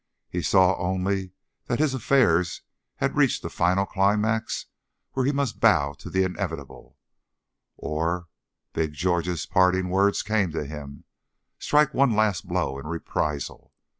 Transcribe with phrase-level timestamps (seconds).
[0.31, 1.33] He saw only
[1.67, 2.63] that his affairs
[2.95, 4.65] had reached a final climax
[5.13, 6.97] where he must bow to the inevitable,
[7.77, 8.27] or
[8.73, 11.03] Big George's parting words came to him
[11.59, 13.73] strike one last blow in reprisal.